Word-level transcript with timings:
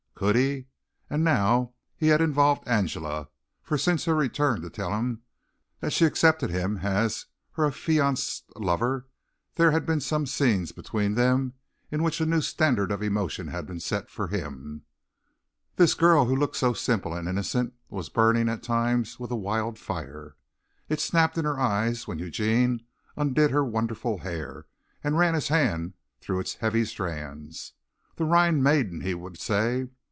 Could 0.15 0.35
he? 0.35 0.67
And 1.09 1.23
now 1.23 1.73
he 1.95 2.09
had 2.09 2.21
involved 2.21 2.67
Angela, 2.67 3.29
for 3.63 3.75
since 3.75 4.05
her 4.05 4.13
return 4.13 4.61
to 4.61 4.69
tell 4.69 4.91
him 4.93 5.23
that 5.79 5.93
she 5.93 6.05
accepted 6.05 6.51
him 6.51 6.77
as 6.83 7.25
her 7.53 7.65
affianced 7.65 8.43
lover, 8.55 9.07
there 9.55 9.71
had 9.71 9.83
been 9.83 9.99
some 9.99 10.27
scenes 10.27 10.73
between 10.73 11.15
them 11.15 11.55
in 11.89 12.03
which 12.03 12.21
a 12.21 12.27
new 12.27 12.41
standard 12.41 12.91
of 12.91 13.01
emotion 13.01 13.47
had 13.47 13.65
been 13.65 13.79
set 13.79 14.11
for 14.11 14.27
him. 14.27 14.83
This 15.77 15.95
girl 15.95 16.25
who 16.25 16.35
looked 16.35 16.55
so 16.57 16.73
simple 16.73 17.15
and 17.15 17.27
innocent 17.27 17.73
was 17.89 18.07
burning 18.09 18.47
at 18.47 18.61
times 18.61 19.19
with 19.19 19.31
a 19.31 19.35
wild 19.35 19.79
fire. 19.79 20.35
It 20.87 20.99
snapped 21.01 21.35
in 21.39 21.45
her 21.45 21.59
eyes 21.59 22.07
when 22.07 22.19
Eugene 22.19 22.85
undid 23.17 23.49
her 23.49 23.65
wonderful 23.65 24.19
hair 24.19 24.67
and 25.03 25.17
ran 25.17 25.33
his 25.33 25.47
hands 25.47 25.93
through 26.19 26.41
its 26.41 26.53
heavy 26.57 26.85
strands. 26.85 27.73
"The 28.17 28.25
Rhine 28.25 28.61
Maiden," 28.61 29.01
he 29.01 29.15
would 29.15 29.39
say. 29.39 29.87